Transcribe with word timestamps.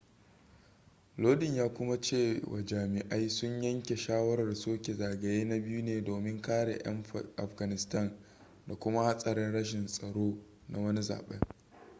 lodin 1.17 1.55
ya 1.55 1.69
kuma 1.73 2.01
cewa 2.01 2.65
jami'ai 2.65 3.29
sun 3.29 3.61
yanke 3.63 3.95
shawarar 3.95 4.55
soke 4.55 4.93
zagaye 4.93 5.43
na 5.45 5.59
biyu 5.59 5.81
ne 5.83 6.01
domin 6.03 6.41
kare 6.41 6.73
'yan 6.83 7.03
afghanistan 7.37 8.17
da 8.67 8.75
kuma 8.75 9.03
hatsarin 9.03 9.51
rashin 9.51 9.85
tsaro 9.85 10.37
na 10.69 10.79
wani 10.79 11.01
zaben 11.03 11.39